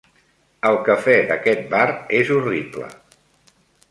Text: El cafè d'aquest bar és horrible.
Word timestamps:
El 0.69 0.77
cafè 0.87 1.17
d'aquest 1.31 1.61
bar 1.75 1.83
és 2.21 2.31
horrible. 2.37 2.87